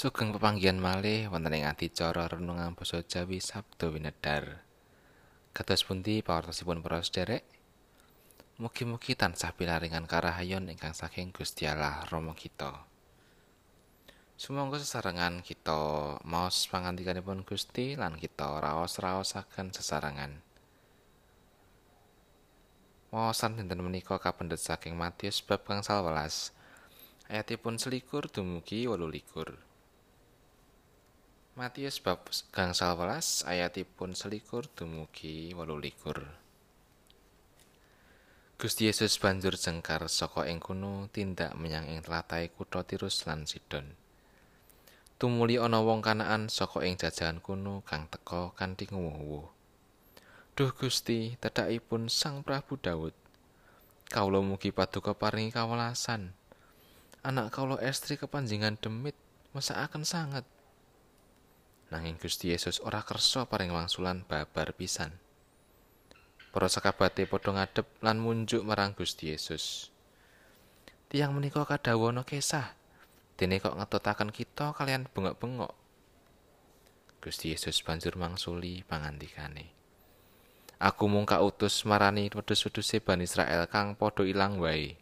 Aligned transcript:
Sugeng 0.00 0.32
pepanggihan 0.32 0.80
malih 0.80 1.28
wonten 1.28 1.52
ing 1.52 1.68
adicara 1.68 2.24
renungan 2.24 2.72
basa 2.72 3.04
Jawi 3.04 3.36
Sabdo 3.36 3.92
Winedar. 3.92 4.64
Kados 5.52 5.84
pundi 5.84 6.24
pawartosipun 6.24 6.80
para 6.80 7.04
sedherek? 7.04 7.44
Mugi-mugi 8.56 9.12
tansah 9.12 9.52
pilaringan 9.52 10.08
karahayon 10.08 10.72
ingkang 10.72 10.96
saking 10.96 11.36
Gusti 11.36 11.68
Allah 11.68 12.00
Rama 12.08 12.32
kita. 12.32 12.80
Sumangga 14.40 14.80
sesarengan 14.80 15.44
kita 15.44 16.16
maos 16.24 16.64
pangandikanipun 16.72 17.44
Gusti 17.44 17.92
lan 17.92 18.16
kita 18.16 18.56
raos-raosaken 18.56 19.68
sesarengan. 19.76 20.32
Maosan 23.12 23.60
dinten 23.60 23.84
menika 23.84 24.16
kapendhet 24.16 24.64
saking 24.64 24.96
Matius 24.96 25.44
bab 25.44 25.60
gangsal 25.68 26.00
welas 26.08 26.56
ayatipun 27.28 27.76
selikur 27.76 28.32
dumugi 28.32 28.88
wolu 28.88 29.04
likur. 29.04 29.68
Matius 31.60 32.00
bab 32.00 32.24
gangsal 32.56 32.96
welas 32.96 33.44
ayatipun 33.44 34.16
selikur 34.16 34.64
dumugi 34.72 35.52
wolu. 35.52 35.76
Gusti 38.56 38.88
Yesus 38.88 39.20
banjur 39.20 39.60
jengkar 39.60 40.08
saka 40.08 40.48
ing 40.48 40.56
kono 40.56 41.12
tindak 41.12 41.52
menyang 41.60 41.84
ing 41.92 42.00
tlatahé 42.00 42.48
kutha 42.48 42.80
Tirus 42.88 43.28
lan 43.28 43.44
Sidon. 43.44 43.92
Tumuli 45.20 45.60
ana 45.60 45.84
wong 45.84 46.00
kanaan 46.00 46.48
saka 46.48 46.80
ing 46.80 46.96
jajahan 46.96 47.44
kono 47.44 47.84
kang 47.84 48.08
teka 48.08 48.56
kanthi 48.56 48.88
nguwuh. 48.88 49.44
Duh 50.56 50.72
Gusti, 50.72 51.36
tedhakipun 51.44 52.08
Sang 52.08 52.40
Prabu 52.40 52.80
Daud. 52.80 53.12
Kawula 54.08 54.40
mugi 54.40 54.72
paduka 54.72 55.12
paringi 55.12 55.52
kawelasan. 55.52 56.32
Anak 57.20 57.52
kawula 57.52 57.76
estri 57.84 58.16
kepanjingan 58.16 58.80
demit 58.80 59.12
mesakaken 59.52 60.08
sanget. 60.08 60.48
Nanging 61.90 62.16
Gusti 62.22 62.54
Yesus 62.54 62.78
ora 62.80 63.02
kersa 63.02 63.50
paring 63.50 63.74
wangsulan 63.74 64.22
babar 64.22 64.70
pisan. 64.74 65.10
Para 66.50 66.66
sakabate 66.70 67.26
padha 67.26 67.54
ngadep 67.54 67.86
lan 68.02 68.18
munjuk 68.22 68.62
marang 68.62 68.94
Gusti 68.94 69.30
Yesus. 69.30 69.90
Tiang 71.10 71.34
menika 71.34 71.66
kadhawana 71.66 72.22
kesah, 72.22 72.74
dene 73.34 73.58
kok 73.58 73.74
ngetutaken 73.74 74.30
kita 74.30 74.70
kalian 74.74 75.10
bengok-bengok. 75.10 75.74
Gusti 77.18 77.50
Yesus 77.50 77.82
banjur 77.82 78.14
mangsuli 78.14 78.86
pangandikane. 78.86 79.74
Aku 80.80 81.12
mung 81.12 81.28
kautus 81.28 81.84
marani 81.84 82.32
wedhus-wedhuse 82.32 83.04
Bani 83.04 83.28
Israel 83.28 83.68
kang 83.68 83.92
padha 83.98 84.24
ilang 84.24 84.56
wae. 84.56 84.96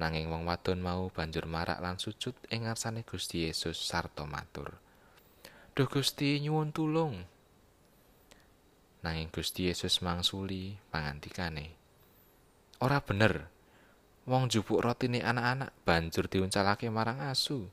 Nanging 0.00 0.32
wong 0.32 0.48
wadon 0.48 0.80
mau 0.82 1.12
banjur 1.12 1.44
marak 1.44 1.78
lan 1.78 2.00
sujud 2.00 2.34
ing 2.50 2.66
ngarsane 2.66 3.06
Gusti 3.06 3.46
Yesus 3.46 3.78
sarta 3.78 4.26
matur. 4.26 4.89
Duh 5.80 5.88
Gusti 5.88 6.36
nyuwun 6.44 6.76
tulung. 6.76 7.24
Nanging 9.00 9.32
Gusti 9.32 9.72
Yesus 9.72 10.04
mangsuli 10.04 10.76
pangandikane. 10.92 11.72
Ora 12.84 13.00
bener. 13.00 13.48
Wong 14.28 14.52
jupuk 14.52 14.84
rotine 14.84 15.24
anak-anak 15.24 15.72
banjur 15.88 16.28
diuncalake 16.28 16.92
marang 16.92 17.24
asu. 17.24 17.64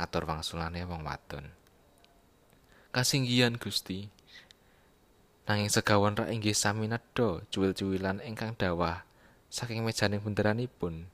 Atur 0.00 0.24
wangsulane 0.24 0.80
wong 0.88 1.04
wadon. 1.04 1.52
Kasinggihan 2.88 3.60
Gusti. 3.60 4.08
Nanging 5.44 5.68
segawon 5.68 6.16
rak 6.16 6.32
inggih 6.32 6.56
sami 6.56 6.88
nedha 6.88 7.44
cuwil-cuwilan 7.52 8.24
ingkang 8.24 8.56
dawah 8.56 9.04
saking 9.52 9.84
mejaning 9.84 10.24
bunderanipun. 10.24 11.04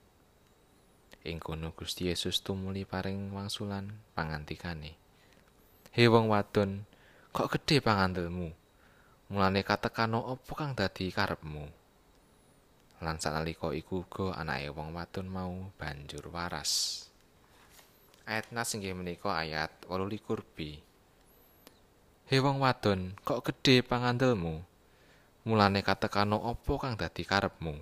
Ing 1.27 1.43
kono 1.43 1.75
Gusti 1.75 2.07
Yesus 2.07 2.39
tumuli 2.39 2.87
paring 2.87 3.35
wangsulan 3.35 3.91
pangandikane. 4.15 5.02
He 5.93 6.09
wong 6.09 6.25
wadon, 6.25 6.89
kok 7.29 7.53
gedhe 7.53 7.77
pangandelmu? 7.77 8.49
Mulane 9.29 9.61
katekano 9.61 10.25
apa 10.25 10.53
kang 10.57 10.73
dadi 10.73 11.13
karepmu? 11.13 11.69
Lan 13.05 13.21
sanalika 13.21 13.69
iku 13.69 14.01
uga 14.01 14.33
anake 14.33 14.73
wong 14.73 14.89
wadon 14.97 15.29
mau 15.29 15.53
banjur 15.77 16.33
waras. 16.33 17.05
Ayat 18.25 18.49
nas 18.49 18.73
inggih 18.73 18.97
menika 18.97 19.37
ayat 19.37 19.69
28b. 19.85 20.81
He 22.25 22.37
wong 22.41 22.57
wadon, 22.57 23.13
kok 23.21 23.45
gedhe 23.45 23.85
pangandelmu? 23.85 24.65
Mulane 25.45 25.85
katekano 25.85 26.41
apa 26.41 26.73
kang 26.81 26.97
dadi 26.97 27.21
karepmu? 27.21 27.75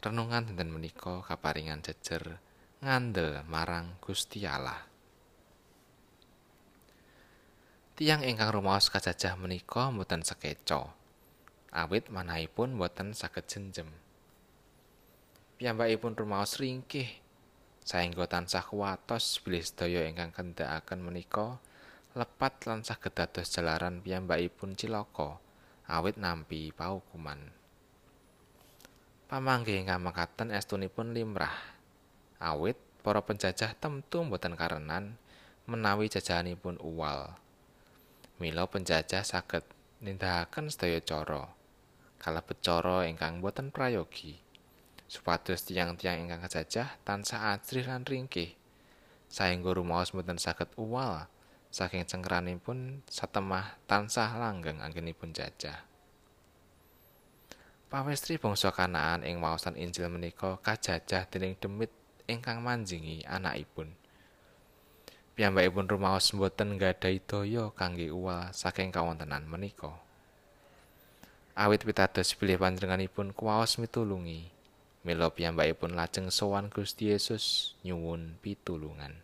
Renungan 0.00 0.48
dinten 0.48 0.72
menika 0.72 1.20
kaparingan 1.20 1.84
jejer 1.84 2.40
ngandel 2.80 3.44
marang 3.44 4.00
Gusti 4.00 4.48
Allah. 4.48 4.95
Tiang 7.96 8.20
ingkang 8.28 8.52
rumaos 8.52 8.92
kajajah 8.92 9.40
menika 9.40 9.88
mboten 9.88 10.20
sekeca. 10.20 10.92
Awit 11.72 12.12
manahipun 12.12 12.76
mboten 12.76 13.16
saged 13.16 13.48
jenjem. 13.48 13.88
Piyambakipun 15.56 16.12
rumaos 16.12 16.60
ringkih 16.60 17.08
saengga 17.88 18.28
tansah 18.28 18.60
kuwatos 18.68 19.40
bilih 19.40 19.64
sedaya 19.64 20.04
ingkang 20.04 20.28
kendhakaken 20.28 21.08
menika 21.08 21.56
lepat 22.12 22.68
lan 22.68 22.84
saged 22.84 23.16
dados 23.16 23.48
jalaran 23.48 24.04
piyambakipun 24.04 24.76
cilaka 24.76 25.40
awit 25.88 26.20
nampi 26.20 26.76
paukuman. 26.76 27.48
Pamanggih 29.24 29.88
ingkang 29.88 30.04
mekaten 30.04 30.52
estunipun 30.52 31.16
limrah. 31.16 31.56
Awit 32.44 32.76
para 33.00 33.24
penjajah 33.24 33.72
temtu 33.72 34.20
mboten 34.20 34.52
karenan 34.52 35.16
menawi 35.64 36.12
jajahanipun 36.12 36.76
uwal. 36.84 37.40
Mila 38.36 38.68
penjajah 38.68 39.24
saged 39.24 39.64
nindakaken 40.04 40.68
sedaya 40.68 41.00
cara. 41.00 41.56
Kalebet 42.20 42.60
cara 42.60 43.08
ingkang 43.08 43.40
boten 43.40 43.72
prayogi. 43.72 44.36
Supados 45.08 45.64
tiang-tiang 45.64 46.28
ingkang 46.28 46.44
kejajah 46.44 47.00
tansah 47.00 47.56
ajrih 47.56 47.88
lan 47.88 48.04
ringkih. 48.04 48.52
Saengga 49.32 49.72
rumaos 49.72 50.12
boten 50.12 50.36
saged 50.36 50.68
uwal 50.76 51.32
saking 51.72 52.04
cengkeranipun 52.04 53.00
satemah 53.08 53.80
tansah 53.88 54.36
langgeng 54.36 54.84
anggenipun 54.84 55.32
jajah. 55.32 55.88
Pawestri 57.88 58.36
bangsa 58.36 58.68
Kanaan 58.68 59.24
ing 59.24 59.40
waosan 59.40 59.80
Injil 59.80 60.12
menika 60.12 60.60
kajajah 60.60 61.24
dening 61.32 61.56
demit 61.56 61.88
ingkang 62.28 62.60
manjingi 62.60 63.24
anakipun. 63.24 63.96
Piyambakipun 65.36 65.84
rumaos 65.84 66.32
boten 66.32 66.80
nggadahi 66.80 67.20
daya 67.20 67.68
kangge 67.76 68.08
uwal 68.08 68.48
saking 68.56 68.88
kawontenan 68.88 69.44
menika. 69.44 69.92
Awit 71.52 71.84
pitados 71.84 72.32
bilih 72.32 72.56
panjenenganipun 72.56 73.36
kuwaos 73.36 73.76
mitulungi, 73.76 74.48
mila 75.04 75.28
piyambakipun 75.28 75.92
lajeng 75.92 76.32
sowan 76.32 76.72
Gusti 76.72 77.12
Yesus 77.12 77.76
nyuwun 77.84 78.40
pitulungan. 78.40 79.20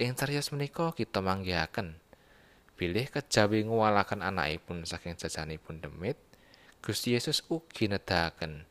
Ing 0.00 0.16
cariyos 0.16 0.48
menika 0.56 0.96
kita 0.96 1.20
manggihaken 1.20 2.00
bilih 2.80 3.12
kejawi 3.12 3.68
nguwalaken 3.68 4.24
anakipun 4.24 4.88
saking 4.88 5.20
jajanipun 5.20 5.84
demit, 5.84 6.16
Gusti 6.80 7.12
Yesus 7.12 7.44
ugi 7.52 7.92
nedahaken 7.92 8.64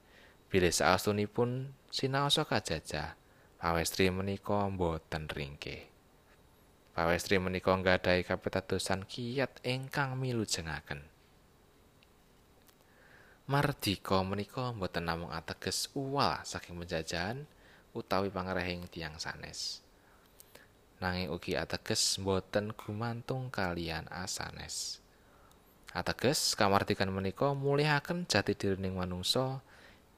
bilih 0.50 0.74
saastunipun 0.74 1.78
sinaosa 1.94 2.50
kajajah 2.50 3.14
pawestri 3.62 4.10
menika 4.10 4.66
boten 4.74 5.30
ringkih. 5.30 5.91
Pawestri 6.92 7.40
menika 7.40 7.72
nggadahi 7.72 8.28
kapitadosan 8.28 9.08
kiyat 9.08 9.64
ingkang 9.64 10.20
milujengaken. 10.20 11.00
Mardika 13.48 14.20
menika 14.28 14.76
boten 14.76 15.08
namung 15.08 15.32
ateges 15.32 15.88
uwal 15.96 16.44
saking 16.44 16.76
penjajahan 16.76 17.48
utawi 17.96 18.28
pangrehing 18.28 18.92
tiang 18.92 19.16
sanes. 19.16 19.80
Nanging 21.00 21.32
ugi 21.32 21.56
ateges 21.56 22.20
boten 22.20 22.76
gumantung 22.76 23.48
kalian 23.48 24.12
asanes. 24.12 25.00
Ateges 25.96 26.60
kamardikan 26.60 27.08
menika 27.08 27.56
mulihaken 27.56 28.28
jati 28.28 28.52
dirining 28.52 29.00
manungsa 29.00 29.64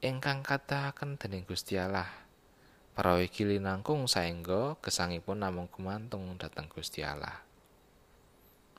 ingkang 0.02 0.42
katahaken 0.42 1.22
dening 1.22 1.46
Gusti 1.46 1.78
Allah 1.78 2.23
Para 2.94 3.18
iki 3.18 3.42
linangkung 3.42 4.06
saengga 4.06 4.78
gesangipun 4.78 5.42
namung 5.42 5.66
gumantung 5.66 6.30
dhateng 6.38 6.70
Gusti 6.70 7.02
Allah. 7.02 7.42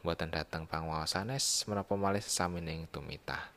Mboten 0.08 0.32
dhateng 0.32 0.64
panguwasanes 0.72 1.68
menapa 1.68 2.00
malih 2.00 2.24
sesamining 2.24 2.88
tumitah. 2.88 3.52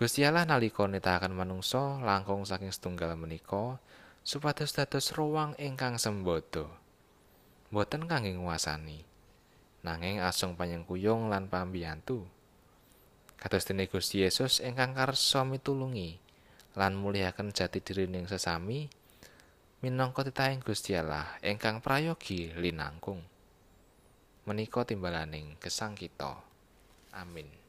Gusti 0.00 0.24
Allah 0.24 0.48
nalika 0.48 0.88
nitahaken 0.88 1.36
manungsa 1.36 2.00
langkung 2.00 2.48
saking 2.48 2.72
setunggal 2.72 3.12
menika 3.20 3.76
supados 4.24 4.72
dados 4.72 5.12
ruang 5.12 5.52
ingkang 5.60 6.00
sembodo. 6.00 6.72
Mboten 7.68 8.08
kangge 8.08 8.32
nguasani, 8.32 9.04
nanging 9.84 10.24
asung 10.24 10.56
panyengkuyung 10.56 11.28
lan 11.28 11.52
pambiyantu. 11.52 12.24
Kados 13.36 13.68
dene 13.68 13.92
Gusti 13.92 14.24
Yesus 14.24 14.64
ingkang 14.64 14.96
karsa 14.96 15.44
mitulungi 15.44 16.24
lan 16.76 16.94
mulihaken 16.94 17.50
jati 17.50 17.82
dirining 17.82 18.28
sesami 18.30 18.86
minangka 19.80 20.22
titahing 20.22 20.62
Gusti 20.62 20.94
Allah 20.94 21.26
ingkang 21.42 21.82
prayogi 21.82 22.52
linangkung. 22.54 23.20
Menika 24.46 24.86
timbalaning 24.86 25.58
gesang 25.58 25.98
kita. 25.98 26.38
Amin 27.16 27.65